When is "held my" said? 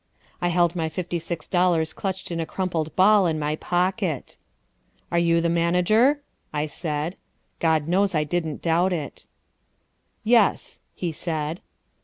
0.47-0.89